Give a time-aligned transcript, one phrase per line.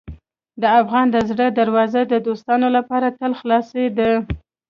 [0.61, 4.11] د افغان د زړه دروازې د دوستانو لپاره تل خلاصې دي.